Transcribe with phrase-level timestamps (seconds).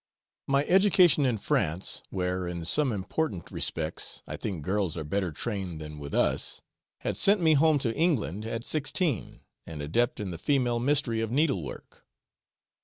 [0.47, 5.79] My education in France where, in some important respects, I think girls are better trained
[5.79, 6.59] than with us
[7.01, 11.29] had sent me home to England, at sixteen, an adept in the female mystery of
[11.29, 12.03] needlework.